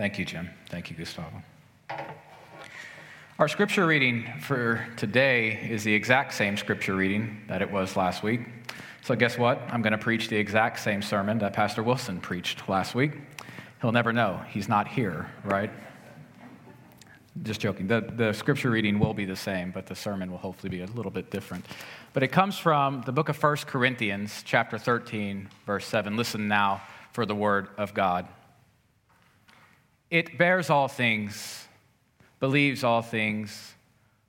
Thank 0.00 0.18
you, 0.18 0.24
Jim. 0.24 0.48
Thank 0.70 0.88
you, 0.88 0.96
Gustavo. 0.96 1.42
Our 3.38 3.48
scripture 3.48 3.84
reading 3.84 4.26
for 4.40 4.88
today 4.96 5.68
is 5.68 5.84
the 5.84 5.92
exact 5.92 6.32
same 6.32 6.56
scripture 6.56 6.96
reading 6.96 7.42
that 7.48 7.60
it 7.60 7.70
was 7.70 7.96
last 7.96 8.22
week. 8.22 8.40
So, 9.02 9.14
guess 9.14 9.36
what? 9.36 9.60
I'm 9.68 9.82
going 9.82 9.92
to 9.92 9.98
preach 9.98 10.28
the 10.28 10.38
exact 10.38 10.80
same 10.80 11.02
sermon 11.02 11.38
that 11.40 11.52
Pastor 11.52 11.82
Wilson 11.82 12.18
preached 12.18 12.66
last 12.66 12.94
week. 12.94 13.12
He'll 13.82 13.92
never 13.92 14.10
know. 14.10 14.40
He's 14.48 14.70
not 14.70 14.88
here, 14.88 15.30
right? 15.44 15.70
Just 17.42 17.60
joking. 17.60 17.86
The, 17.86 18.00
the 18.00 18.32
scripture 18.32 18.70
reading 18.70 18.98
will 18.98 19.12
be 19.12 19.26
the 19.26 19.36
same, 19.36 19.70
but 19.70 19.86
the 19.86 19.94
sermon 19.94 20.30
will 20.30 20.38
hopefully 20.38 20.70
be 20.70 20.80
a 20.80 20.86
little 20.86 21.12
bit 21.12 21.30
different. 21.30 21.66
But 22.14 22.22
it 22.22 22.28
comes 22.28 22.56
from 22.56 23.02
the 23.04 23.12
book 23.12 23.28
of 23.28 23.42
1 23.42 23.56
Corinthians, 23.66 24.42
chapter 24.46 24.78
13, 24.78 25.50
verse 25.66 25.84
7. 25.84 26.16
Listen 26.16 26.48
now 26.48 26.80
for 27.12 27.26
the 27.26 27.34
word 27.34 27.68
of 27.76 27.92
God. 27.92 28.26
It 30.10 30.36
bears 30.36 30.70
all 30.70 30.88
things, 30.88 31.68
believes 32.40 32.82
all 32.82 33.00
things, 33.00 33.74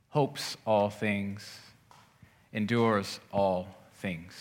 hopes 0.09 0.55
all 0.65 0.91
things, 0.91 1.59
endures 2.53 3.19
all 3.31 3.67
things. 3.95 4.33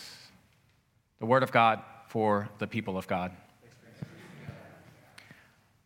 The 1.19 1.25
word 1.25 1.41
of 1.41 1.51
God 1.51 1.81
for 2.07 2.47
the 2.59 2.67
people 2.67 2.97
of 2.97 3.07
God. 3.07 3.31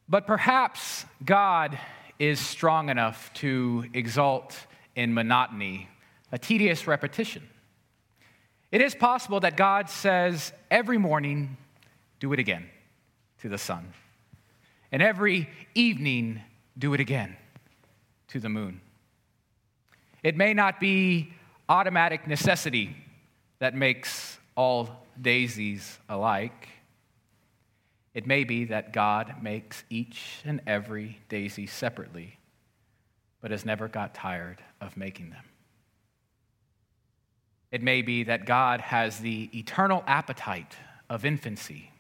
But 0.10 0.28
perhaps 0.28 1.06
God 1.24 1.80
is 2.20 2.40
strong 2.40 2.90
enough 2.90 3.34
to 3.36 3.86
exalt 3.94 4.58
in 4.96 5.14
monotony, 5.14 5.90
a 6.32 6.38
tedious 6.38 6.86
repetition. 6.86 7.44
It 8.72 8.82
is 8.82 8.94
possible 8.94 9.40
that 9.40 9.56
God 9.56 9.90
says 9.90 10.52
every 10.70 10.98
morning, 10.98 11.58
do 12.20 12.34
it 12.34 12.40
again 12.40 12.66
to 13.42 13.50
the 13.50 13.58
sun, 13.58 13.94
and 14.92 15.02
every 15.02 15.50
evening, 15.74 16.42
do 16.78 16.94
it 16.94 17.00
again 17.00 17.36
to 18.30 18.40
the 18.40 18.50
moon. 18.50 18.82
It 20.24 20.36
may 20.36 20.54
not 20.54 20.80
be 20.80 21.34
automatic 21.70 22.28
necessity 22.28 22.96
that 23.60 23.76
makes 23.76 24.38
all 24.56 25.06
daisies 25.22 26.00
alike. 26.10 26.70
It 28.14 28.26
may 28.26 28.44
be 28.44 28.66
that 28.66 28.94
God 28.94 29.36
makes 29.42 29.84
each 29.90 30.42
and 30.46 30.62
every 30.66 31.20
daisy 31.30 31.68
separately, 31.68 32.38
but 33.42 33.52
has 33.52 33.66
never 33.66 33.88
got 33.88 34.14
tired 34.14 34.62
of 34.82 34.96
making 34.98 35.32
them. 35.32 35.44
It 37.72 37.84
may 37.84 38.02
be 38.02 38.24
that 38.24 38.46
God 38.46 38.80
has 38.80 39.20
the 39.20 39.50
eternal 39.54 40.04
appetite 40.08 40.76
of 41.10 41.26
infancy. 41.26 41.92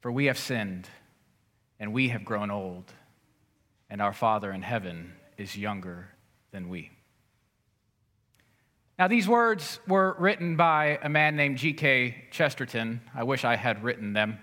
For 0.00 0.12
we 0.12 0.26
have 0.26 0.38
sinned, 0.38 0.88
and 1.78 1.92
we 1.92 2.08
have 2.08 2.24
grown 2.24 2.50
old, 2.50 2.92
and 3.90 4.00
our 4.00 4.12
Father 4.12 4.50
in 4.50 4.62
heaven 4.62 5.12
is 5.36 5.56
younger 5.56 6.08
than 6.50 6.68
we. 6.68 6.90
Now, 8.98 9.08
these 9.08 9.28
words 9.28 9.78
were 9.86 10.16
written 10.18 10.56
by 10.56 10.98
a 11.02 11.08
man 11.10 11.36
named 11.36 11.58
G.K. 11.58 12.28
Chesterton. 12.30 13.02
I 13.14 13.24
wish 13.24 13.44
I 13.44 13.54
had 13.56 13.84
written 13.84 14.14
them, 14.14 14.38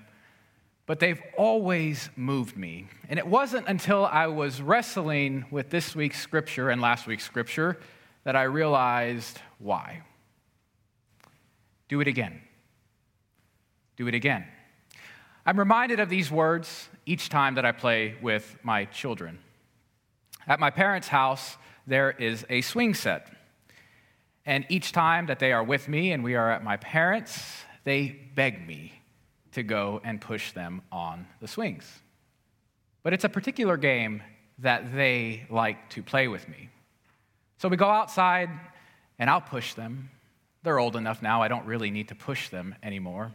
but 0.86 1.00
they've 1.00 1.22
always 1.36 2.12
moved 2.16 2.56
me. 2.56 2.86
And 3.10 3.18
it 3.18 3.26
wasn't 3.26 3.68
until 3.68 4.06
I 4.06 4.28
was 4.28 4.62
wrestling 4.62 5.46
with 5.50 5.72
this 5.72 5.96
week's 5.96 6.22
scripture 6.22 6.70
and 6.70 6.82
last 6.82 7.08
week's 7.08 7.24
scripture 7.24 7.80
that 8.26 8.36
I 8.36 8.44
realized 8.44 9.40
why. 9.58 10.04
Do 11.88 12.00
it 12.00 12.08
again. 12.08 12.40
Do 13.98 14.08
it 14.08 14.14
again. 14.14 14.46
I'm 15.48 15.58
reminded 15.58 16.00
of 16.00 16.10
these 16.10 16.30
words 16.30 16.90
each 17.06 17.30
time 17.30 17.56
that 17.56 17.66
I 17.66 17.72
play 17.72 18.16
with 18.22 18.58
my 18.64 18.86
children. 18.86 19.40
At 20.48 20.60
my 20.60 20.70
parents' 20.70 21.08
house, 21.08 21.58
there 21.88 22.12
is 22.12 22.46
a 22.50 22.62
swing 22.62 22.94
set. 22.94 23.32
And 24.46 24.66
each 24.70 24.92
time 24.92 25.28
that 25.28 25.40
they 25.40 25.54
are 25.54 25.64
with 25.64 25.88
me 25.88 26.12
and 26.12 26.24
we 26.24 26.36
are 26.36 26.52
at 26.52 26.64
my 26.64 26.78
parents', 26.78 27.64
they 27.84 28.20
beg 28.36 28.68
me 28.68 28.94
to 29.54 29.64
go 29.64 30.02
and 30.04 30.20
push 30.20 30.52
them 30.52 30.82
on 30.92 31.28
the 31.40 31.48
swings. 31.48 32.02
But 33.04 33.14
it's 33.14 33.24
a 33.24 33.30
particular 33.30 33.78
game 33.78 34.22
that 34.60 34.94
they 34.96 35.46
like 35.50 35.90
to 35.92 36.04
play 36.04 36.28
with 36.28 36.48
me. 36.48 36.70
So 37.58 37.70
we 37.70 37.78
go 37.78 37.90
outside 37.90 38.50
and 39.20 39.30
I'll 39.30 39.42
push 39.42 39.74
them. 39.74 40.10
They're 40.64 40.80
old 40.80 40.96
enough 40.96 41.22
now, 41.22 41.42
I 41.42 41.48
don't 41.48 41.66
really 41.66 41.92
need 41.92 42.08
to 42.10 42.16
push 42.16 42.50
them 42.50 42.76
anymore. 42.82 43.32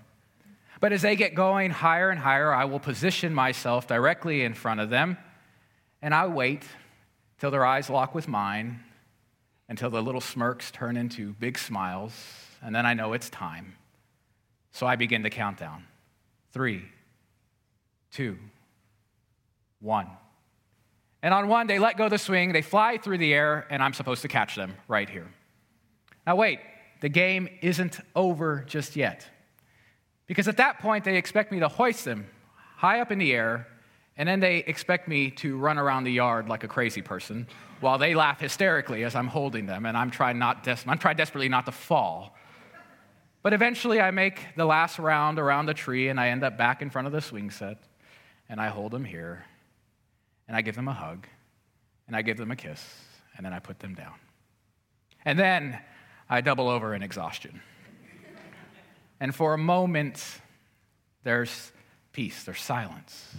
But 0.81 0.93
as 0.93 1.03
they 1.03 1.17
get 1.17 1.35
going 1.35 1.71
higher 1.71 2.11
and 2.11 2.21
higher, 2.21 2.53
I 2.53 2.65
will 2.67 2.81
position 2.81 3.35
myself 3.35 3.87
directly 3.87 4.43
in 4.43 4.55
front 4.55 4.81
of 4.81 4.91
them 4.91 5.19
and 6.03 6.15
I 6.15 6.27
wait 6.27 6.63
till 7.39 7.51
their 7.51 7.67
eyes 7.67 7.91
lock 7.91 8.15
with 8.15 8.29
mine 8.29 8.81
until 9.69 9.91
the 9.91 10.03
little 10.03 10.21
smirks 10.21 10.71
turn 10.71 10.97
into 10.97 11.33
big 11.35 11.59
smiles, 11.59 12.13
and 12.63 12.75
then 12.75 12.87
I 12.87 12.95
know 12.95 13.13
it's 13.13 13.29
time. 13.29 13.77
So 14.73 14.87
I 14.87 14.97
begin 14.97 15.23
the 15.23 15.31
countdown 15.31 15.85
three, 16.53 16.85
two, 18.11 18.39
one. 19.81 20.09
And 21.23 21.35
on 21.35 21.49
one, 21.49 21.67
they 21.67 21.79
let 21.79 21.97
go 21.97 22.09
the 22.09 22.19
swing, 22.19 22.53
they 22.53 22.63
fly 22.63 22.97
through 22.97 23.19
the 23.19 23.35
air, 23.35 23.67
and 23.71 23.83
I'm 23.83 23.93
supposed 23.93 24.23
to 24.23 24.29
catch 24.29 24.55
them 24.55 24.75
right 24.87 25.11
here. 25.11 25.27
Now, 26.27 26.37
wait, 26.37 26.61
the 27.01 27.09
game 27.09 27.49
isn't 27.61 27.99
over 28.15 28.65
just 28.67 28.97
yet. 28.97 29.29
Because 30.29 30.47
at 30.47 30.59
that 30.59 30.79
point, 30.79 31.05
they 31.05 31.17
expect 31.17 31.51
me 31.51 31.59
to 31.59 31.69
hoist 31.69 32.05
them 32.05 32.27
high 32.77 33.01
up 33.01 33.11
in 33.11 33.19
the 33.19 33.33
air, 33.33 33.67
and 34.17 34.29
then 34.29 34.39
they 34.39 34.59
expect 34.59 35.09
me 35.09 35.31
to 35.31 35.57
run 35.57 35.79
around 35.79 36.05
the 36.05 36.13
yard 36.13 36.49
like 36.49 36.63
a 36.63 36.69
crazy 36.69 37.03
person 37.03 37.49
while 37.81 37.99
they 37.99 38.15
laugh 38.15 38.39
hysterically 38.39 39.05
as 39.05 39.15
I'm 39.15 39.27
holding 39.27 39.67
them, 39.67 39.87
and 39.87 39.97
I'm 39.97 40.11
trying, 40.11 40.39
not 40.39 40.63
des- 40.63 40.77
I'm 40.87 40.99
trying 40.99 41.17
desperately 41.17 41.49
not 41.49 41.67
to 41.67 41.73
fall. 41.73 42.37
But 43.43 43.53
eventually, 43.53 44.01
I 44.01 44.11
make 44.11 44.47
the 44.57 44.67
last 44.67 44.99
round 44.99 45.39
around 45.39 45.67
the 45.67 45.75
tree, 45.75 46.09
and 46.09 46.21
I 46.21 46.29
end 46.29 46.45
up 46.45 46.59
back 46.59 46.83
in 46.83 46.91
front 46.91 47.07
of 47.07 47.13
the 47.13 47.21
swing 47.21 47.51
set, 47.51 47.79
and 48.49 48.61
I 48.61 48.69
hold 48.69 48.93
them 48.93 49.05
here, 49.05 49.45
and 50.47 50.57
I 50.57 50.61
give 50.61 50.75
them 50.75 50.89
a 50.89 50.93
hug, 50.93 51.27
and 52.07 52.15
I 52.15 52.23
give 52.23 52.37
them 52.37 52.51
a 52.51 52.57
kiss, 52.57 52.85
and 53.37 53.47
then 53.47 53.53
I 53.53 53.61
put 53.61 53.79
them 53.79 53.95
down. 53.95 54.15
And 55.25 55.39
then 55.39 55.79
I 56.29 56.41
double 56.43 56.69
over 56.69 56.95
in 56.95 57.03
exhaustion. 57.03 57.63
And 59.21 59.35
for 59.35 59.55
a 59.55 59.59
moment, 59.59 60.25
there's 61.25 61.73
peace, 62.13 62.45
there's 62.45 62.61
silence. 62.61 63.35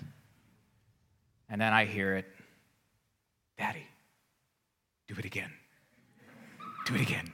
And 1.49 1.59
then 1.59 1.73
I 1.73 1.85
hear 1.85 2.15
it 2.15 2.25
Daddy. 3.57 3.85
Do 5.09 5.15
it 5.17 5.25
again. 5.25 5.51
Do 6.85 6.95
it 6.95 7.01
again. 7.01 7.33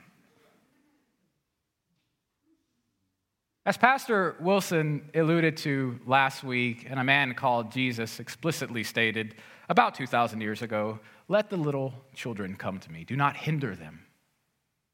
As 3.63 3.77
Pastor 3.77 4.35
Wilson 4.39 5.09
alluded 5.13 5.57
to 5.57 5.99
last 6.05 6.43
week, 6.43 6.87
and 6.89 6.99
a 6.99 7.03
man 7.03 7.35
called 7.35 7.71
Jesus 7.71 8.19
explicitly 8.19 8.83
stated 8.83 9.35
about 9.69 9.93
2,000 9.95 10.41
years 10.41 10.61
ago, 10.61 10.99
let 11.27 11.49
the 11.49 11.57
little 11.57 11.93
children 12.15 12.55
come 12.55 12.79
to 12.79 12.91
me. 12.91 13.03
Do 13.03 13.15
not 13.15 13.37
hinder 13.37 13.75
them, 13.75 14.05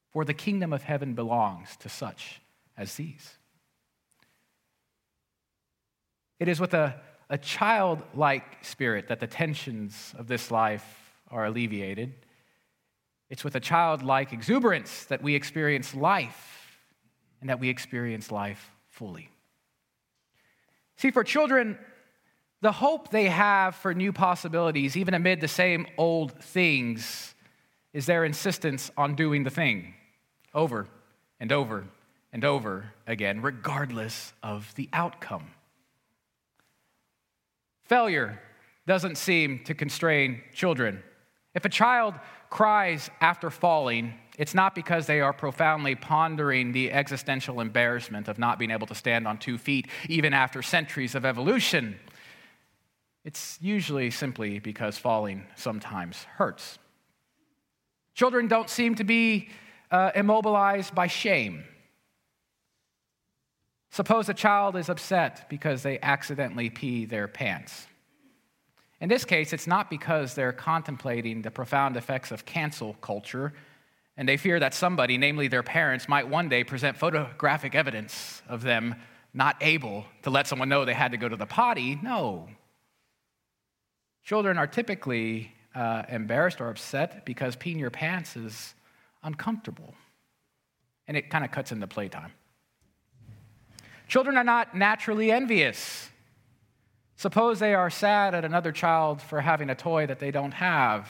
for 0.10 0.26
the 0.26 0.34
kingdom 0.34 0.74
of 0.74 0.84
heaven 0.84 1.14
belongs 1.14 1.78
to 1.78 1.90
such 1.90 2.42
as 2.78 2.96
these. 2.96 3.38
It 6.42 6.50
is 6.50 6.60
with 6.60 6.74
a, 6.74 7.00
a 7.30 7.38
childlike 7.38 8.66
spirit 8.66 9.08
that 9.08 9.22
the 9.22 9.28
tensions 9.28 10.14
of 10.18 10.28
this 10.28 10.52
life 10.52 11.14
are 11.30 11.46
alleviated 11.46 12.14
it's 13.32 13.46
with 13.46 13.56
a 13.56 13.62
childlike 13.62 14.34
exuberance 14.34 15.06
that 15.06 15.24
we 15.24 15.36
experience 15.36 15.96
life 15.96 16.82
and 17.40 17.50
that 17.50 17.62
we 17.62 17.70
experience 17.70 18.30
life 18.30 18.70
fully. 18.90 19.30
See, 20.98 21.12
for 21.12 21.24
children, 21.24 21.78
the 22.60 22.74
hope 22.74 23.10
they 23.10 23.30
have 23.30 23.76
for 23.76 23.94
new 23.94 24.12
possibilities, 24.12 24.98
even 24.98 25.14
amid 25.14 25.40
the 25.40 25.48
same 25.48 25.88
old 25.98 26.34
things, 26.44 27.34
is 27.94 28.06
their 28.06 28.26
insistence 28.26 28.92
on 28.98 29.16
doing 29.16 29.46
the 29.46 29.50
thing 29.50 29.94
over 30.54 30.90
and 31.40 31.54
over 31.54 31.86
and 32.34 32.44
over 32.44 32.92
again, 33.08 33.42
regardless 33.42 34.34
of 34.44 34.76
the 34.76 34.90
outcome. 34.92 35.52
Failure 37.92 38.40
doesn't 38.88 39.18
seem 39.18 39.60
to 39.66 39.74
constrain 39.74 40.40
children. 40.54 41.04
If 41.54 41.66
a 41.66 41.70
child 41.70 42.14
cries 42.50 43.10
after 43.20 43.50
falling, 43.50 44.14
it's 44.38 44.54
not 44.54 44.76
because 44.76 45.08
they 45.08 45.20
are 45.20 45.34
profoundly 45.34 45.96
pondering 45.96 46.72
the 46.72 46.90
existential 46.90 47.60
embarrassment 47.60 48.30
of 48.30 48.40
not 48.40 48.58
being 48.58 48.72
able 48.72 48.88
to 48.88 48.96
stand 48.96 49.28
on 49.28 49.38
two 49.38 49.58
feet, 49.58 49.90
even 50.08 50.34
after 50.34 50.62
centuries 50.62 51.16
of 51.16 51.26
evolution. 51.26 52.00
It's 53.26 53.58
usually 53.62 54.10
simply 54.10 54.60
because 54.60 54.98
falling 54.98 55.46
sometimes 55.58 56.24
hurts. 56.38 56.80
Children 58.16 58.48
don't 58.48 58.70
seem 58.70 58.96
to 58.96 59.04
be 59.04 59.50
uh, 59.92 60.12
immobilized 60.16 60.96
by 60.96 61.08
shame. 61.08 61.66
Suppose 63.92 64.30
a 64.30 64.34
child 64.34 64.76
is 64.78 64.90
upset 64.90 65.50
because 65.50 65.84
they 65.84 66.00
accidentally 66.00 66.70
pee 66.70 67.06
their 67.06 67.28
pants. 67.28 67.88
In 69.02 69.10
this 69.10 69.26
case, 69.26 69.52
it's 69.52 69.68
not 69.68 69.90
because 69.90 70.34
they're 70.34 70.54
contemplating 70.54 71.42
the 71.42 71.52
profound 71.52 71.98
effects 71.98 72.32
of 72.32 72.46
cancel 72.46 72.94
culture 72.96 73.54
and 74.18 74.28
they 74.28 74.38
fear 74.38 74.60
that 74.60 74.74
somebody, 74.74 75.18
namely 75.18 75.48
their 75.48 75.64
parents, 75.64 76.08
might 76.08 76.28
one 76.28 76.48
day 76.48 76.64
present 76.64 76.98
photographic 76.98 77.76
evidence 77.76 78.42
of 78.48 78.62
them 78.62 78.96
not 79.34 79.56
able 79.62 80.06
to 80.24 80.30
let 80.30 80.48
someone 80.48 80.70
know 80.70 80.86
they 80.86 80.94
had 80.94 81.12
to 81.12 81.18
go 81.18 81.30
to 81.30 81.36
the 81.36 81.46
potty. 81.46 81.98
No. 82.02 82.48
Children 84.24 84.58
are 84.58 84.68
typically 84.68 85.54
uh, 85.74 86.04
embarrassed 86.10 86.62
or 86.62 86.70
upset 86.70 87.26
because 87.26 87.56
peeing 87.56 87.80
your 87.80 87.90
pants 87.90 88.36
is 88.36 88.74
uncomfortable. 89.24 89.96
And 91.08 91.18
it 91.18 91.30
kind 91.30 91.44
of 91.44 91.52
cuts 91.52 91.72
into 91.72 91.88
playtime. 91.88 92.34
Children 94.12 94.36
are 94.36 94.44
not 94.44 94.76
naturally 94.76 95.32
envious. 95.32 96.10
Suppose 97.16 97.60
they 97.60 97.74
are 97.74 97.90
sad 97.90 98.36
at 98.36 98.44
another 98.44 98.74
child 98.74 99.22
for 99.22 99.40
having 99.40 99.70
a 99.70 99.76
toy 99.76 100.06
that 100.06 100.20
they 100.20 100.32
don't 100.32 100.52
have. 100.52 101.08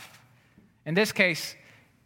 In 0.85 0.93
this 0.93 1.11
case, 1.11 1.55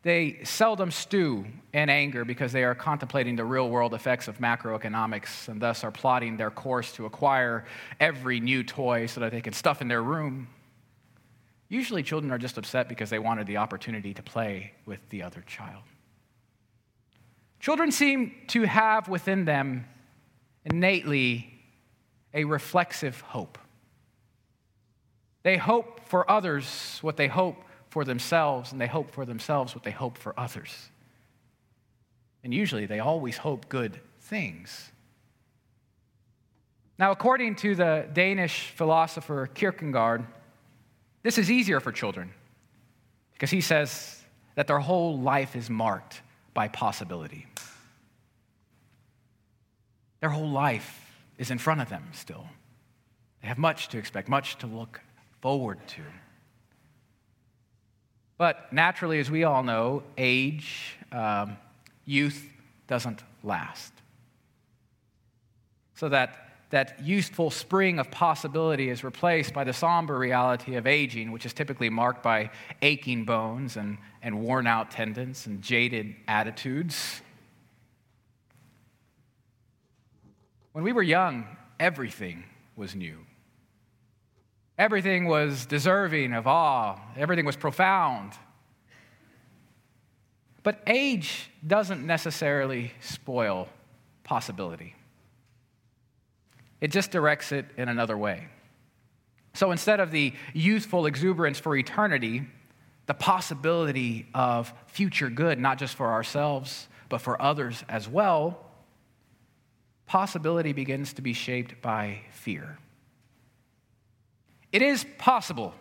they 0.04 0.40
seldom 0.46 0.92
stew 0.92 1.48
in 1.74 1.90
anger 1.90 2.24
because 2.24 2.54
they 2.54 2.64
are 2.64 2.74
contemplating 2.74 3.36
the 3.36 3.44
real 3.44 3.70
world 3.70 3.94
effects 3.94 4.30
of 4.30 4.38
macroeconomics 4.38 5.50
and 5.50 5.62
thus 5.62 5.84
are 5.84 5.92
plotting 5.92 6.38
their 6.38 6.50
course 6.50 6.94
to 6.94 7.06
acquire 7.06 7.66
every 8.00 8.40
new 8.40 8.64
toy 8.64 9.06
so 9.06 9.20
that 9.20 9.34
they 9.34 9.42
can 9.42 9.52
stuff 9.52 9.82
in 9.82 9.90
their 9.90 10.02
room. 10.02 10.48
Usually, 11.68 12.04
children 12.04 12.32
are 12.32 12.38
just 12.38 12.58
upset 12.58 12.88
because 12.88 13.10
they 13.10 13.20
wanted 13.20 13.48
the 13.48 13.58
opportunity 13.58 14.14
to 14.14 14.24
play 14.24 14.72
with 14.86 15.02
the 15.10 15.24
other 15.24 15.44
child. 15.46 15.84
Children 17.60 17.92
seem 17.92 18.34
to 18.48 18.64
have 18.64 19.10
within 19.10 19.44
them 19.44 19.88
innately 20.66 21.52
a 22.34 22.44
reflexive 22.44 23.22
hope. 23.22 23.58
They 25.44 25.58
hope 25.58 26.02
for 26.08 26.30
others 26.30 27.00
what 27.02 27.18
they 27.18 27.28
hope 27.28 27.58
for 27.90 28.04
themselves, 28.04 28.72
and 28.72 28.82
they 28.82 28.88
hope 28.88 29.12
for 29.12 29.26
themselves 29.26 29.74
what 29.74 29.84
they 29.84 29.92
hope 29.92 30.18
for 30.18 30.38
others. 30.38 30.90
And 32.44 32.54
usually 32.54 32.86
they 32.86 33.00
always 33.00 33.38
hope 33.38 33.70
good 33.70 34.00
things. 34.22 34.92
Now, 36.98 37.12
according 37.12 37.56
to 37.58 37.76
the 37.76 38.08
Danish 38.14 38.72
philosopher 38.76 39.48
Kierkegaard, 39.54 40.26
this 41.24 41.38
is 41.38 41.52
easier 41.52 41.80
for 41.80 41.92
children 41.92 42.32
because 43.34 43.50
he 43.50 43.62
says 43.62 44.24
that 44.56 44.68
their 44.68 44.80
whole 44.80 45.20
life 45.20 45.56
is 45.56 45.70
marked 45.70 46.22
by 46.54 46.68
possibility. 46.70 47.48
Their 50.22 50.30
whole 50.30 50.50
life 50.50 51.02
is 51.38 51.52
in 51.52 51.58
front 51.58 51.82
of 51.82 51.90
them 51.90 52.04
still. 52.14 52.48
They 53.42 53.48
have 53.48 53.58
much 53.58 53.90
to 53.90 53.98
expect, 53.98 54.30
much 54.30 54.58
to 54.60 54.68
look 54.68 55.02
forward 55.42 55.86
to. 55.90 56.02
But 58.38 58.74
naturally, 58.74 59.20
as 59.20 59.32
we 59.32 59.44
all 59.44 59.64
know, 59.64 60.04
age, 60.18 60.98
um, 61.12 61.58
youth 62.06 62.50
doesn't 62.88 63.24
last. 63.44 63.94
So 65.96 66.10
that, 66.10 66.50
that 66.72 67.02
youthful 67.02 67.50
spring 67.50 68.00
of 68.00 68.12
possibility 68.12 68.90
is 68.90 69.04
replaced 69.04 69.54
by 69.54 69.64
the 69.64 69.72
somber 69.72 70.18
reality 70.18 70.76
of 70.76 70.86
aging, 70.86 71.32
which 71.32 71.46
is 71.46 71.54
typically 71.54 71.90
marked 71.90 72.22
by 72.22 72.50
aching 72.82 73.24
bones 73.24 73.78
and, 73.78 73.98
and 74.22 74.42
worn 74.42 74.68
out 74.68 74.92
tendons 74.92 75.48
and 75.48 75.62
jaded 75.62 76.16
attitudes. 76.28 77.22
When 80.76 80.84
we 80.84 80.92
were 80.92 81.04
young, 81.04 81.48
everything 81.80 82.44
was 82.76 82.96
new. 82.96 83.20
Everything 84.78 85.26
was 85.26 85.66
deserving 85.66 86.34
of 86.34 86.48
awe, 86.48 87.00
everything 87.16 87.46
was 87.46 87.56
profound. 87.56 88.34
But 90.64 90.84
age 90.86 91.50
doesn't 91.66 92.06
necessarily 92.06 92.92
spoil 93.00 93.70
possibility, 94.26 94.98
it 96.82 96.92
just 96.92 97.10
directs 97.10 97.54
it 97.54 97.68
in 97.78 97.88
another 97.88 98.18
way. 98.18 98.50
So 99.54 99.72
instead 99.72 100.02
of 100.02 100.12
the 100.12 100.34
youthful 100.54 101.06
exuberance 101.06 101.58
for 101.58 101.78
eternity, 101.78 102.44
the 103.06 103.14
possibility 103.14 104.28
of 104.34 104.74
future 104.88 105.30
good, 105.30 105.58
not 105.58 105.78
just 105.78 105.96
for 105.96 106.12
ourselves, 106.12 106.90
but 107.08 107.22
for 107.22 107.42
others 107.42 107.86
as 107.88 108.10
well, 108.10 108.65
possibility 110.06 110.74
begins 110.74 111.14
to 111.14 111.22
be 111.22 111.34
shaped 111.34 111.82
by 111.82 112.22
fear. 112.32 112.78
It 114.72 114.82
is 114.82 115.06
possible 115.18 115.74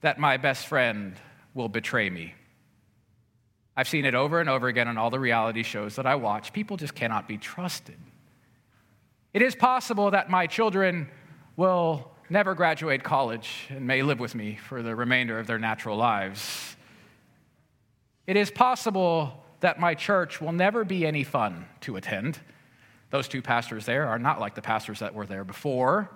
that 0.00 0.18
my 0.18 0.36
best 0.36 0.66
friend 0.66 1.16
will 1.54 1.68
betray 1.68 2.08
me. 2.08 2.34
I've 3.76 3.88
seen 3.88 4.04
it 4.04 4.14
over 4.14 4.40
and 4.40 4.48
over 4.48 4.68
again 4.68 4.88
on 4.88 4.98
all 4.98 5.10
the 5.10 5.20
reality 5.20 5.62
shows 5.62 5.96
that 5.96 6.06
I 6.06 6.14
watch. 6.14 6.52
People 6.52 6.76
just 6.76 6.94
cannot 6.94 7.26
be 7.28 7.38
trusted. 7.38 7.96
It 9.32 9.42
is 9.42 9.54
possible 9.54 10.10
that 10.10 10.28
my 10.28 10.46
children 10.46 11.08
will 11.56 12.10
never 12.28 12.54
graduate 12.54 13.02
college 13.02 13.66
and 13.68 13.86
may 13.86 14.02
live 14.02 14.20
with 14.20 14.34
me 14.34 14.58
for 14.68 14.82
the 14.82 14.94
remainder 14.94 15.38
of 15.38 15.46
their 15.46 15.58
natural 15.58 15.96
lives. 15.96 16.76
It 18.26 18.36
is 18.36 18.50
possible 18.50 19.44
that 19.60 19.80
my 19.80 19.94
church 19.94 20.40
will 20.40 20.52
never 20.52 20.84
be 20.84 21.06
any 21.06 21.24
fun 21.24 21.66
to 21.82 21.96
attend. 21.96 22.38
Those 23.10 23.28
two 23.28 23.42
pastors 23.42 23.84
there 23.84 24.06
are 24.08 24.18
not 24.18 24.40
like 24.40 24.54
the 24.54 24.62
pastors 24.62 25.00
that 25.00 25.14
were 25.14 25.26
there 25.26 25.44
before. 25.44 26.10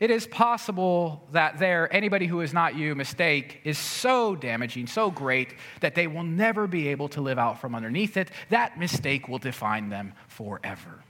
It 0.00 0.12
is 0.12 0.28
possible 0.28 1.28
that 1.32 1.58
there, 1.58 1.92
anybody 1.92 2.26
who 2.26 2.40
is 2.40 2.52
not 2.52 2.76
you, 2.76 2.94
mistake 2.94 3.60
is 3.64 3.78
so 3.78 4.36
damaging, 4.36 4.86
so 4.86 5.10
great, 5.10 5.54
that 5.80 5.96
they 5.96 6.06
will 6.06 6.22
never 6.22 6.68
be 6.68 6.88
able 6.88 7.08
to 7.10 7.20
live 7.20 7.38
out 7.38 7.60
from 7.60 7.74
underneath 7.74 8.16
it. 8.16 8.30
That 8.50 8.78
mistake 8.78 9.28
will 9.28 9.38
define 9.38 9.88
them 9.88 10.14
forever. 10.28 11.02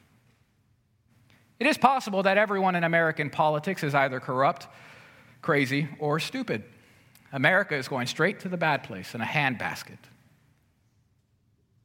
It 1.60 1.66
is 1.66 1.76
possible 1.76 2.22
that 2.22 2.38
everyone 2.38 2.76
in 2.76 2.84
American 2.84 3.28
politics 3.28 3.82
is 3.82 3.94
either 3.94 4.20
corrupt, 4.20 4.68
crazy, 5.42 5.88
or 5.98 6.18
stupid. 6.18 6.64
America 7.32 7.74
is 7.76 7.88
going 7.88 8.06
straight 8.06 8.40
to 8.40 8.48
the 8.48 8.56
bad 8.56 8.84
place 8.84 9.14
in 9.14 9.20
a 9.20 9.26
handbasket. 9.26 9.98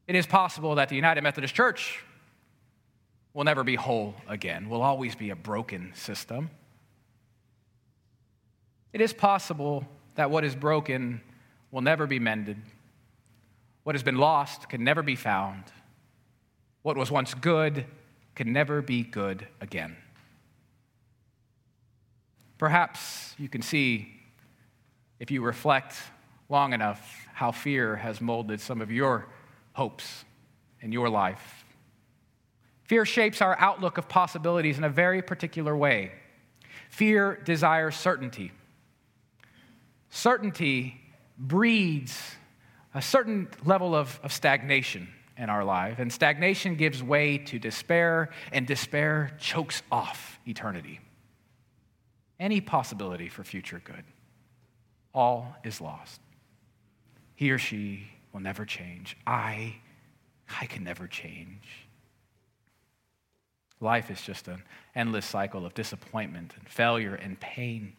It 0.07 0.15
is 0.15 0.25
possible 0.25 0.75
that 0.75 0.89
the 0.89 0.95
United 0.95 1.21
Methodist 1.21 1.55
Church 1.55 2.03
will 3.33 3.43
never 3.43 3.63
be 3.63 3.75
whole 3.75 4.15
again, 4.27 4.69
will 4.69 4.81
always 4.81 5.15
be 5.15 5.29
a 5.29 5.35
broken 5.35 5.91
system. 5.95 6.49
It 8.91 9.01
is 9.01 9.13
possible 9.13 9.87
that 10.15 10.29
what 10.29 10.43
is 10.43 10.55
broken 10.55 11.21
will 11.71 11.81
never 11.81 12.05
be 12.05 12.19
mended. 12.19 12.57
What 13.83 13.95
has 13.95 14.03
been 14.03 14.17
lost 14.17 14.69
can 14.69 14.83
never 14.83 15.01
be 15.01 15.15
found. 15.15 15.63
What 16.83 16.97
was 16.97 17.09
once 17.09 17.33
good 17.33 17.85
can 18.35 18.53
never 18.53 18.81
be 18.81 19.03
good 19.03 19.47
again. 19.61 19.95
Perhaps 22.57 23.35
you 23.37 23.49
can 23.49 23.61
see, 23.61 24.21
if 25.19 25.31
you 25.31 25.41
reflect 25.41 25.95
long 26.49 26.73
enough, 26.73 27.27
how 27.33 27.51
fear 27.51 27.95
has 27.95 28.21
molded 28.21 28.61
some 28.61 28.81
of 28.81 28.91
your 28.91 29.27
hopes 29.73 30.25
in 30.81 30.91
your 30.91 31.09
life. 31.09 31.65
Fear 32.85 33.05
shapes 33.05 33.41
our 33.41 33.57
outlook 33.59 33.97
of 33.97 34.07
possibilities 34.07 34.77
in 34.77 34.83
a 34.83 34.89
very 34.89 35.21
particular 35.21 35.75
way. 35.75 36.11
Fear 36.89 37.41
desires 37.43 37.95
certainty. 37.95 38.51
Certainty 40.09 41.01
breeds 41.37 42.35
a 42.93 43.01
certain 43.01 43.47
level 43.65 43.95
of, 43.95 44.19
of 44.23 44.31
stagnation 44.31 45.09
in 45.37 45.49
our 45.49 45.63
life, 45.63 45.97
and 45.97 46.13
stagnation 46.13 46.75
gives 46.75 47.01
way 47.01 47.39
to 47.39 47.57
despair, 47.57 48.29
and 48.51 48.67
despair 48.67 49.35
chokes 49.39 49.81
off 49.91 50.39
eternity. 50.45 50.99
Any 52.39 52.61
possibility 52.61 53.29
for 53.29 53.43
future 53.43 53.81
good. 53.83 54.03
All 55.13 55.55
is 55.63 55.81
lost. 55.81 56.21
He 57.35 57.49
or 57.49 57.57
she 57.57 58.07
will 58.33 58.41
never 58.41 58.65
change. 58.65 59.15
I, 59.25 59.75
I 60.59 60.65
can 60.65 60.83
never 60.83 61.07
change. 61.07 61.87
Life 63.79 64.09
is 64.09 64.21
just 64.21 64.47
an 64.47 64.63
endless 64.95 65.25
cycle 65.25 65.65
of 65.65 65.73
disappointment 65.73 66.53
and 66.57 66.67
failure 66.67 67.15
and 67.15 67.39
pain. 67.39 67.93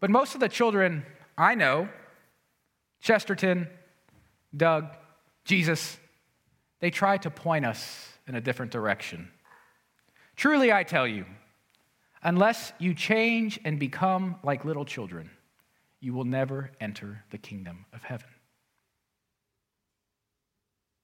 But 0.00 0.10
most 0.10 0.34
of 0.34 0.40
the 0.40 0.48
children 0.48 1.06
I 1.38 1.54
know, 1.54 1.88
Chesterton, 3.00 3.68
Doug, 4.54 4.88
Jesus, 5.44 5.98
they 6.80 6.90
try 6.90 7.16
to 7.18 7.30
point 7.30 7.64
us 7.64 8.08
in 8.26 8.34
a 8.34 8.40
different 8.40 8.72
direction. 8.72 9.30
Truly, 10.36 10.72
I 10.72 10.82
tell 10.82 11.06
you, 11.06 11.24
unless 12.22 12.72
you 12.78 12.94
change 12.94 13.60
and 13.64 13.78
become 13.78 14.36
like 14.42 14.64
little 14.64 14.84
children, 14.84 15.30
you 16.02 16.12
will 16.12 16.24
never 16.24 16.70
enter 16.80 17.24
the 17.30 17.38
kingdom 17.38 17.86
of 17.92 18.02
heaven. 18.02 18.28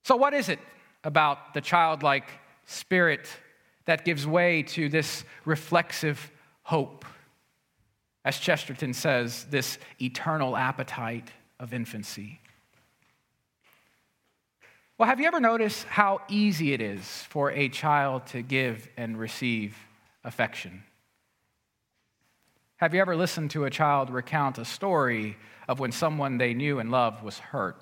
So, 0.03 0.15
what 0.15 0.33
is 0.33 0.49
it 0.49 0.59
about 1.03 1.53
the 1.53 1.61
childlike 1.61 2.29
spirit 2.65 3.27
that 3.85 4.05
gives 4.05 4.27
way 4.27 4.61
to 4.61 4.87
this 4.87 5.23
reflexive 5.45 6.31
hope. 6.61 7.05
As 8.23 8.37
Chesterton 8.37 8.93
says, 8.93 9.45
this 9.49 9.79
eternal 9.99 10.55
appetite 10.55 11.31
of 11.59 11.73
infancy. 11.73 12.39
Well, 14.97 15.07
have 15.07 15.19
you 15.19 15.25
ever 15.25 15.39
noticed 15.39 15.85
how 15.85 16.21
easy 16.29 16.73
it 16.73 16.81
is 16.81 17.23
for 17.29 17.51
a 17.51 17.69
child 17.69 18.27
to 18.27 18.43
give 18.43 18.87
and 18.97 19.17
receive 19.17 19.75
affection? 20.23 20.83
Have 22.79 22.93
you 22.93 23.01
ever 23.01 23.17
listened 23.17 23.51
to 23.51 23.65
a 23.65 23.69
child 23.69 24.09
recount 24.09 24.57
a 24.57 24.63
story 24.63 25.35
of 25.67 25.81
when 25.81 25.91
someone 25.91 26.37
they 26.37 26.53
knew 26.53 26.79
and 26.79 26.89
loved 26.89 27.21
was 27.21 27.37
hurt? 27.37 27.75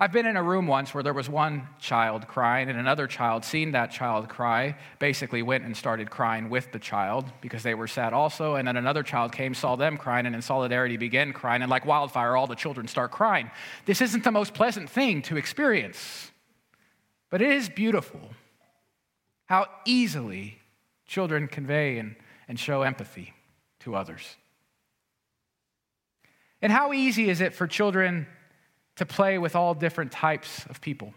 I've 0.00 0.10
been 0.10 0.24
in 0.24 0.38
a 0.38 0.42
room 0.42 0.66
once 0.66 0.94
where 0.94 1.02
there 1.02 1.12
was 1.12 1.28
one 1.28 1.68
child 1.78 2.26
crying, 2.26 2.70
and 2.70 2.78
another 2.78 3.06
child, 3.06 3.44
seeing 3.44 3.72
that 3.72 3.90
child 3.90 4.30
cry, 4.30 4.78
basically 5.00 5.42
went 5.42 5.64
and 5.64 5.76
started 5.76 6.10
crying 6.10 6.48
with 6.48 6.72
the 6.72 6.78
child 6.78 7.30
because 7.42 7.62
they 7.62 7.74
were 7.74 7.86
sad 7.86 8.14
also. 8.14 8.54
And 8.54 8.66
then 8.66 8.78
another 8.78 9.02
child 9.02 9.32
came, 9.32 9.52
saw 9.52 9.76
them 9.76 9.98
crying, 9.98 10.24
and 10.24 10.34
in 10.34 10.40
solidarity 10.40 10.96
began 10.96 11.34
crying. 11.34 11.60
And 11.60 11.70
like 11.70 11.84
wildfire, 11.84 12.34
all 12.34 12.46
the 12.46 12.54
children 12.54 12.88
start 12.88 13.12
crying. 13.12 13.50
This 13.84 14.00
isn't 14.00 14.24
the 14.24 14.32
most 14.32 14.54
pleasant 14.54 14.88
thing 14.88 15.20
to 15.22 15.36
experience, 15.36 16.30
but 17.28 17.42
it 17.42 17.50
is 17.50 17.68
beautiful 17.68 18.30
how 19.44 19.66
easily 19.84 20.58
children 21.06 21.48
convey 21.48 21.98
and, 21.98 22.16
and 22.48 22.58
show 22.58 22.82
empathy 22.82 23.34
to 23.80 23.94
others. 23.94 24.36
And 26.62 26.72
how 26.72 26.92
easy 26.92 27.28
is 27.28 27.40
it 27.40 27.54
for 27.54 27.66
children 27.66 28.26
to 28.96 29.06
play 29.06 29.38
with 29.38 29.56
all 29.56 29.74
different 29.74 30.12
types 30.12 30.64
of 30.66 30.80
people. 30.80 31.12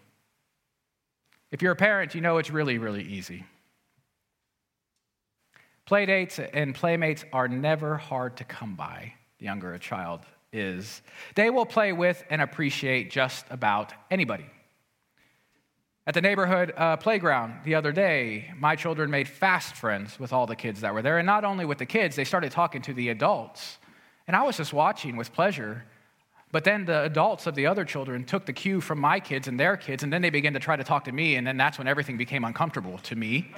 If 1.51 1.61
you're 1.61 1.73
a 1.73 1.77
parent, 1.77 2.15
you 2.15 2.21
know 2.21 2.37
it's 2.37 2.49
really, 2.49 2.77
really 2.77 3.03
easy. 3.03 3.45
Playdates 5.89 6.45
and 6.53 6.75
playmates 6.75 7.23
are 7.31 7.47
never 7.47 7.95
hard 7.95 8.37
to 8.37 8.43
come 8.43 8.75
by, 8.75 9.13
the 9.39 9.45
younger 9.45 9.73
a 9.73 9.79
child 9.79 10.21
is. 10.51 11.01
They 11.35 11.49
will 11.49 11.65
play 11.65 11.93
with 11.93 12.23
and 12.29 12.41
appreciate 12.41 13.09
just 13.09 13.45
about 13.49 13.93
anybody. 14.11 14.45
At 16.07 16.15
the 16.15 16.21
neighborhood 16.21 16.73
uh, 16.75 16.97
playground 16.97 17.59
the 17.63 17.75
other 17.75 17.91
day, 17.91 18.51
my 18.57 18.75
children 18.75 19.11
made 19.11 19.27
fast 19.27 19.75
friends 19.75 20.19
with 20.19 20.33
all 20.33 20.47
the 20.47 20.55
kids 20.55 20.81
that 20.81 20.93
were 20.93 21.03
there. 21.03 21.19
And 21.19 21.27
not 21.27 21.43
only 21.43 21.65
with 21.65 21.77
the 21.77 21.85
kids, 21.85 22.15
they 22.15 22.23
started 22.23 22.51
talking 22.51 22.81
to 22.83 22.93
the 22.93 23.09
adults. 23.09 23.77
And 24.25 24.35
I 24.35 24.41
was 24.43 24.57
just 24.57 24.73
watching 24.73 25.17
with 25.17 25.31
pleasure 25.31 25.83
but 26.51 26.63
then 26.63 26.85
the 26.85 27.03
adults 27.03 27.45
of 27.45 27.55
the 27.55 27.65
other 27.65 27.83
children 27.83 28.23
took 28.23 28.45
the 28.45 28.53
cue 28.53 28.79
from 28.79 28.99
my 28.99 29.19
kids 29.19 29.47
and 29.47 29.59
their 29.59 29.75
kids, 29.75 30.03
and 30.03 30.13
then 30.13 30.21
they 30.21 30.29
began 30.29 30.53
to 30.53 30.59
try 30.59 30.75
to 30.75 30.83
talk 30.83 31.03
to 31.05 31.11
me, 31.11 31.35
and 31.35 31.45
then 31.45 31.57
that's 31.57 31.77
when 31.77 31.87
everything 31.87 32.17
became 32.17 32.45
uncomfortable 32.45 32.97
to 32.99 33.15
me. 33.15 33.53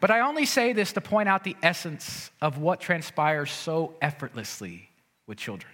but 0.00 0.10
I 0.10 0.20
only 0.20 0.44
say 0.44 0.72
this 0.72 0.92
to 0.92 1.00
point 1.00 1.28
out 1.28 1.44
the 1.44 1.56
essence 1.62 2.30
of 2.42 2.58
what 2.58 2.80
transpires 2.80 3.50
so 3.50 3.94
effortlessly 4.02 4.90
with 5.26 5.38
children 5.38 5.72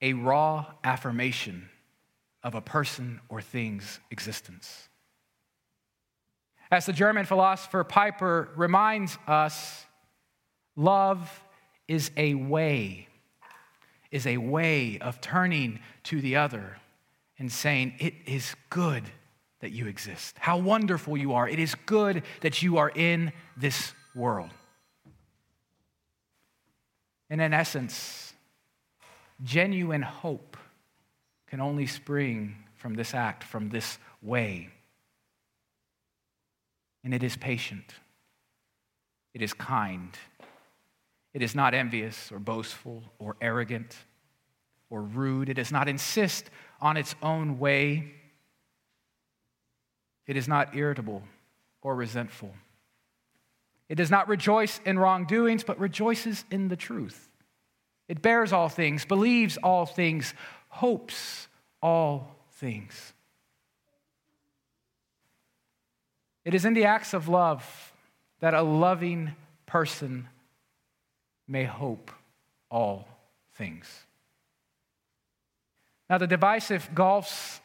a 0.00 0.12
raw 0.12 0.64
affirmation 0.84 1.68
of 2.48 2.54
a 2.54 2.62
person 2.62 3.20
or 3.28 3.42
thing's 3.42 4.00
existence. 4.10 4.88
As 6.70 6.86
the 6.86 6.94
German 6.94 7.26
philosopher 7.26 7.84
Pieper 7.84 8.48
reminds 8.56 9.18
us, 9.26 9.84
love 10.74 11.44
is 11.88 12.10
a 12.16 12.32
way, 12.32 13.06
is 14.10 14.26
a 14.26 14.38
way 14.38 14.98
of 14.98 15.20
turning 15.20 15.80
to 16.04 16.22
the 16.22 16.36
other 16.36 16.78
and 17.38 17.52
saying, 17.52 17.92
It 17.98 18.14
is 18.24 18.54
good 18.70 19.04
that 19.60 19.72
you 19.72 19.86
exist. 19.86 20.36
How 20.38 20.56
wonderful 20.56 21.18
you 21.18 21.34
are. 21.34 21.46
It 21.46 21.58
is 21.58 21.74
good 21.84 22.22
that 22.40 22.62
you 22.62 22.78
are 22.78 22.90
in 22.94 23.30
this 23.58 23.92
world. 24.14 24.50
And 27.28 27.42
in 27.42 27.52
essence, 27.52 28.32
genuine 29.44 30.00
hope 30.00 30.56
can 31.50 31.60
only 31.60 31.86
spring 31.86 32.56
from 32.76 32.94
this 32.94 33.14
act, 33.14 33.44
from 33.44 33.70
this 33.70 33.98
way. 34.22 34.70
And 37.04 37.14
it 37.14 37.22
is 37.22 37.36
patient, 37.36 37.94
it 39.34 39.42
is 39.42 39.52
kind, 39.52 40.16
it 41.32 41.42
is 41.42 41.54
not 41.54 41.74
envious 41.74 42.32
or 42.32 42.38
boastful 42.38 43.02
or 43.18 43.36
arrogant 43.40 43.96
or 44.90 45.02
rude. 45.02 45.48
It 45.48 45.54
does 45.54 45.70
not 45.70 45.88
insist 45.88 46.50
on 46.80 46.96
its 46.96 47.14
own 47.22 47.58
way. 47.58 48.12
It 50.26 50.36
is 50.36 50.48
not 50.48 50.74
irritable 50.74 51.22
or 51.82 51.94
resentful. 51.94 52.52
It 53.88 53.94
does 53.94 54.10
not 54.10 54.28
rejoice 54.28 54.80
in 54.84 54.98
wrongdoings, 54.98 55.64
but 55.64 55.78
rejoices 55.78 56.44
in 56.50 56.68
the 56.68 56.76
truth. 56.76 57.28
It 58.08 58.22
bears 58.22 58.52
all 58.52 58.68
things, 58.68 59.04
believes 59.04 59.58
all 59.58 59.86
things, 59.86 60.34
hopes 60.78 61.48
all 61.82 62.36
things. 62.52 63.12
It 66.44 66.54
is 66.54 66.64
in 66.64 66.74
the 66.74 66.84
acts 66.84 67.14
of 67.14 67.26
love 67.26 67.92
that 68.38 68.54
a 68.54 68.62
loving 68.62 69.32
person 69.66 70.28
may 71.48 71.64
hope 71.64 72.12
all 72.70 73.08
things. 73.54 73.86
Now, 76.08 76.18
the 76.18 76.28
divisive 76.28 76.88
gulfs 76.94 77.60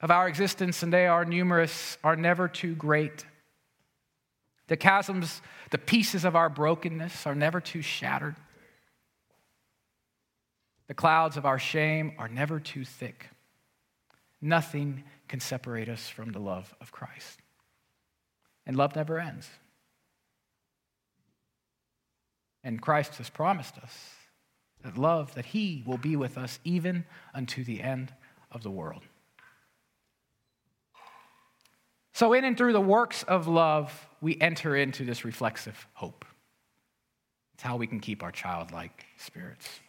of 0.00 0.10
our 0.10 0.26
existence, 0.26 0.82
and 0.82 0.90
they 0.90 1.06
are 1.06 1.26
numerous, 1.26 1.98
are 2.02 2.16
never 2.16 2.48
too 2.48 2.74
great. 2.74 3.26
The 4.68 4.78
chasms, 4.78 5.42
the 5.70 5.78
pieces 5.78 6.24
of 6.24 6.34
our 6.34 6.48
brokenness 6.48 7.26
are 7.26 7.34
never 7.34 7.60
too 7.60 7.82
shattered. 7.82 8.36
The 10.88 10.94
clouds 10.94 11.36
of 11.36 11.44
our 11.44 11.58
shame 11.58 12.12
are 12.18 12.28
never 12.28 12.60
too 12.60 12.84
thick. 12.84 13.30
Nothing 14.40 15.04
can 15.28 15.40
separate 15.40 15.88
us 15.88 16.08
from 16.08 16.32
the 16.32 16.38
love 16.38 16.74
of 16.80 16.92
Christ. 16.92 17.40
And 18.64 18.76
love 18.76 18.94
never 18.94 19.18
ends. 19.18 19.48
And 22.62 22.80
Christ 22.80 23.16
has 23.16 23.30
promised 23.30 23.78
us 23.78 24.10
that 24.82 24.98
love, 24.98 25.34
that 25.34 25.46
He 25.46 25.82
will 25.86 25.98
be 25.98 26.16
with 26.16 26.38
us 26.38 26.58
even 26.64 27.04
unto 27.34 27.64
the 27.64 27.80
end 27.80 28.12
of 28.52 28.62
the 28.62 28.70
world. 28.70 29.02
So, 32.12 32.32
in 32.32 32.44
and 32.44 32.56
through 32.56 32.72
the 32.72 32.80
works 32.80 33.22
of 33.24 33.46
love, 33.46 34.08
we 34.20 34.40
enter 34.40 34.74
into 34.74 35.04
this 35.04 35.24
reflexive 35.24 35.86
hope. 35.92 36.24
It's 37.54 37.62
how 37.62 37.76
we 37.76 37.86
can 37.86 38.00
keep 38.00 38.22
our 38.22 38.32
childlike 38.32 39.06
spirits. 39.16 39.80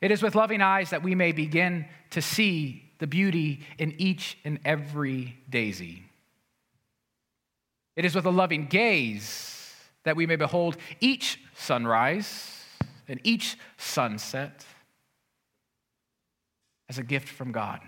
It 0.00 0.10
is 0.10 0.22
with 0.22 0.34
loving 0.34 0.60
eyes 0.60 0.90
that 0.90 1.02
we 1.02 1.14
may 1.14 1.32
begin 1.32 1.86
to 2.10 2.20
see 2.20 2.92
the 2.98 3.06
beauty 3.06 3.60
in 3.78 3.94
each 3.98 4.38
and 4.44 4.58
every 4.64 5.36
daisy. 5.48 6.04
It 7.96 8.04
is 8.04 8.14
with 8.14 8.26
a 8.26 8.30
loving 8.30 8.66
gaze 8.66 9.72
that 10.04 10.16
we 10.16 10.26
may 10.26 10.36
behold 10.36 10.76
each 11.00 11.40
sunrise 11.54 12.64
and 13.08 13.20
each 13.24 13.56
sunset 13.76 14.64
as 16.88 16.98
a 16.98 17.02
gift 17.02 17.28
from 17.28 17.52
God, 17.52 17.80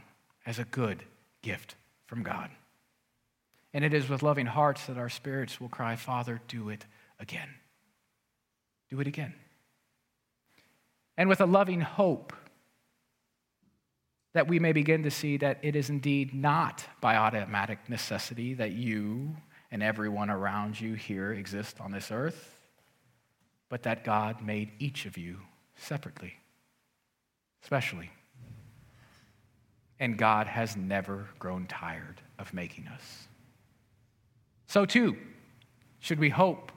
as 0.47 0.59
a 0.59 0.65
good 0.65 1.03
gift 1.43 1.77
from 2.07 2.23
God. 2.23 2.51
And 3.75 3.85
it 3.85 3.93
is 3.93 4.09
with 4.09 4.23
loving 4.23 4.47
hearts 4.47 4.87
that 4.87 4.97
our 4.97 5.11
spirits 5.11 5.61
will 5.61 5.69
cry, 5.69 5.97
Father, 5.97 6.41
do 6.49 6.71
it 6.71 6.87
again. 7.21 7.49
Do 8.89 9.01
it 9.01 9.07
again. 9.07 9.35
And 11.17 11.29
with 11.29 11.41
a 11.41 11.47
loving 11.47 11.81
hope 11.81 12.33
that 14.35 14.49
we 14.49 14.59
may 14.59 14.73
begin 14.73 15.03
to 15.03 15.11
see 15.11 15.39
that 15.39 15.59
it 15.63 15.75
is 15.75 15.89
indeed 15.89 16.35
not 16.35 16.85
by 17.01 17.17
automatic 17.17 17.79
necessity 17.89 18.53
that 18.55 18.73
you 18.73 19.35
and 19.71 19.83
everyone 19.83 20.29
around 20.29 20.79
you 20.79 20.93
here 20.95 21.33
exist 21.33 21.81
on 21.81 21.91
this 21.91 22.11
earth, 22.11 22.61
but 23.71 23.83
that 23.85 24.05
God 24.05 24.43
made 24.43 24.73
each 24.79 25.07
of 25.07 25.17
you 25.17 25.39
separately, 25.75 26.35
especially. 27.63 28.11
And 29.99 30.19
God 30.19 30.47
has 30.47 30.77
never 30.77 31.29
grown 31.39 31.67
tired 31.67 32.21
of 32.39 32.53
making 32.53 32.89
us. 32.89 33.29
So, 34.67 34.85
too, 34.85 35.17
should 35.99 36.19
we 36.19 36.29
hope 36.29 36.73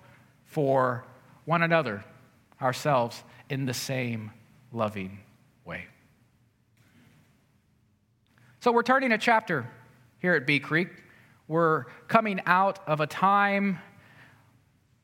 for 0.45 1.03
one 1.43 1.61
another, 1.61 2.05
ourselves, 2.61 3.21
in 3.49 3.65
the 3.65 3.73
same 3.73 4.31
loving 4.71 5.19
way. 5.65 5.85
So, 8.59 8.71
we're 8.71 8.83
turning 8.83 9.11
a 9.11 9.17
chapter 9.17 9.65
here 10.19 10.33
at 10.35 10.45
Bee 10.45 10.59
Creek. 10.59 10.89
We're 11.47 11.85
coming 12.07 12.41
out 12.45 12.79
of 12.87 12.99
a 12.99 13.07
time 13.07 13.79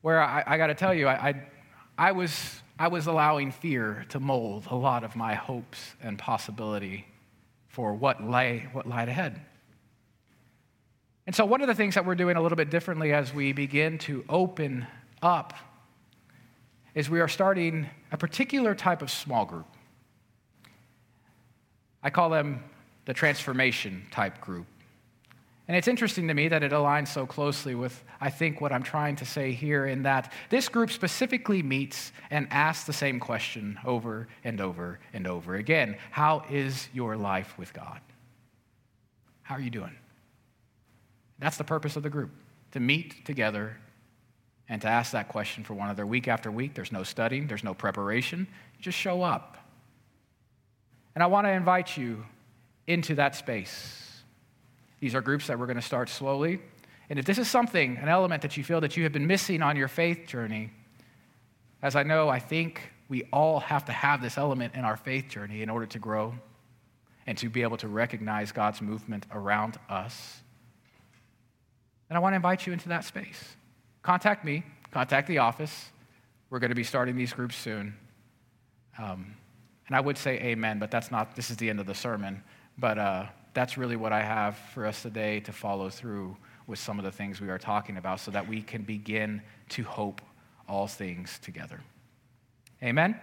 where 0.01 0.21
I, 0.21 0.43
I 0.45 0.57
got 0.57 0.67
to 0.67 0.75
tell 0.75 0.93
you, 0.93 1.07
I, 1.07 1.29
I, 1.29 1.47
I, 1.97 2.11
was, 2.11 2.61
I 2.77 2.89
was 2.89 3.07
allowing 3.07 3.51
fear 3.51 4.05
to 4.09 4.19
mold 4.19 4.67
a 4.69 4.75
lot 4.75 5.03
of 5.03 5.15
my 5.15 5.33
hopes 5.33 5.95
and 6.03 6.19
possibility 6.19 7.07
for 7.67 7.93
what 7.93 8.23
lay, 8.23 8.67
what 8.71 8.87
lied 8.87 9.09
ahead. 9.09 9.41
And 11.25 11.35
so, 11.35 11.45
one 11.45 11.61
of 11.61 11.67
the 11.67 11.73
things 11.73 11.95
that 11.95 12.05
we're 12.05 12.15
doing 12.15 12.37
a 12.37 12.41
little 12.41 12.55
bit 12.55 12.69
differently 12.69 13.13
as 13.13 13.33
we 13.33 13.51
begin 13.51 13.97
to 13.99 14.23
open 14.29 14.85
up 15.21 15.55
is 16.95 17.09
we 17.09 17.19
are 17.19 17.27
starting 17.27 17.87
a 18.11 18.17
particular 18.17 18.73
type 18.73 19.01
of 19.01 19.11
small 19.11 19.45
group. 19.45 19.67
I 22.01 22.09
call 22.09 22.29
them 22.29 22.63
the 23.05 23.13
transformation 23.13 24.05
type 24.11 24.39
group. 24.39 24.65
And 25.67 25.75
it's 25.75 25.87
interesting 25.87 26.27
to 26.27 26.33
me 26.33 26.47
that 26.47 26.61
it 26.63 26.71
aligns 26.71 27.07
so 27.07 27.25
closely 27.25 27.73
with, 27.73 28.03
I 28.21 28.29
think, 28.29 28.61
what 28.61 28.71
I'm 28.71 28.83
trying 28.83 29.15
to 29.17 29.25
say 29.25 29.51
here, 29.51 29.87
in 29.87 30.03
that 30.03 30.31
this 30.49 30.69
group 30.69 30.91
specifically 30.91 31.63
meets 31.63 32.11
and 32.29 32.47
asks 32.51 32.85
the 32.85 32.93
same 32.93 33.19
question 33.19 33.79
over 33.83 34.27
and 34.43 34.61
over 34.61 34.99
and 35.11 35.25
over 35.25 35.55
again 35.55 35.97
How 36.11 36.45
is 36.51 36.87
your 36.93 37.17
life 37.17 37.57
with 37.57 37.73
God? 37.73 37.99
How 39.41 39.55
are 39.55 39.61
you 39.61 39.71
doing? 39.71 39.95
That's 41.39 41.57
the 41.57 41.63
purpose 41.63 41.95
of 41.95 42.03
the 42.03 42.09
group 42.11 42.31
to 42.71 42.79
meet 42.79 43.25
together 43.25 43.77
and 44.67 44.81
to 44.81 44.87
ask 44.87 45.11
that 45.11 45.27
question 45.27 45.63
for 45.63 45.73
one 45.73 45.87
another 45.87 46.05
week 46.05 46.27
after 46.27 46.51
week. 46.51 46.73
There's 46.73 46.91
no 46.91 47.03
studying, 47.03 47.47
there's 47.47 47.63
no 47.63 47.73
preparation. 47.73 48.47
You 48.77 48.83
just 48.83 48.97
show 48.97 49.21
up. 49.21 49.57
And 51.13 51.23
I 51.23 51.27
want 51.27 51.47
to 51.47 51.51
invite 51.51 51.95
you 51.95 52.25
into 52.87 53.15
that 53.15 53.35
space. 53.35 54.21
These 54.99 55.15
are 55.15 55.21
groups 55.21 55.47
that 55.47 55.59
we're 55.59 55.67
going 55.67 55.75
to 55.77 55.81
start 55.81 56.09
slowly. 56.09 56.59
And 57.09 57.19
if 57.19 57.25
this 57.25 57.37
is 57.37 57.47
something, 57.47 57.97
an 57.97 58.09
element 58.09 58.41
that 58.41 58.57
you 58.57 58.63
feel 58.63 58.81
that 58.81 58.97
you 58.97 59.03
have 59.03 59.13
been 59.13 59.27
missing 59.27 59.61
on 59.61 59.75
your 59.75 59.87
faith 59.87 60.25
journey, 60.27 60.71
as 61.81 61.95
I 61.95 62.03
know, 62.03 62.29
I 62.29 62.39
think 62.39 62.81
we 63.07 63.23
all 63.31 63.59
have 63.59 63.85
to 63.85 63.91
have 63.91 64.21
this 64.21 64.37
element 64.37 64.73
in 64.73 64.81
our 64.83 64.97
faith 64.97 65.29
journey 65.29 65.61
in 65.61 65.69
order 65.69 65.85
to 65.85 65.99
grow 65.99 66.33
and 67.27 67.37
to 67.37 67.49
be 67.49 67.61
able 67.61 67.77
to 67.77 67.87
recognize 67.87 68.51
God's 68.51 68.81
movement 68.81 69.25
around 69.31 69.77
us. 69.89 70.41
And 72.09 72.17
I 72.17 72.19
want 72.19 72.33
to 72.33 72.37
invite 72.37 72.65
you 72.65 72.73
into 72.73 72.89
that 72.89 73.03
space. 73.03 73.55
Contact 74.05 74.45
me, 74.45 74.63
contact 74.91 75.27
the 75.27 75.39
office. 75.39 75.89
We're 76.51 76.59
going 76.59 76.69
to 76.69 76.75
be 76.75 76.83
starting 76.83 77.15
these 77.15 77.33
groups 77.33 77.55
soon. 77.55 77.97
Um, 78.99 79.35
and 79.87 79.95
I 79.95 79.99
would 79.99 80.15
say 80.15 80.39
amen, 80.41 80.77
but 80.77 80.91
that's 80.91 81.09
not, 81.09 81.35
this 81.35 81.49
is 81.49 81.57
the 81.57 81.71
end 81.71 81.79
of 81.79 81.87
the 81.87 81.95
sermon. 81.95 82.43
But 82.77 82.99
uh, 82.99 83.25
that's 83.55 83.79
really 83.79 83.95
what 83.95 84.13
I 84.13 84.21
have 84.21 84.57
for 84.75 84.85
us 84.85 85.01
today 85.01 85.39
to 85.39 85.51
follow 85.51 85.89
through 85.89 86.37
with 86.67 86.77
some 86.77 86.99
of 86.99 87.03
the 87.03 87.11
things 87.11 87.41
we 87.41 87.49
are 87.49 87.57
talking 87.57 87.97
about 87.97 88.19
so 88.19 88.29
that 88.29 88.47
we 88.47 88.61
can 88.61 88.83
begin 88.83 89.41
to 89.69 89.81
hope 89.81 90.21
all 90.69 90.85
things 90.85 91.39
together. 91.41 91.81
Amen? 92.83 93.19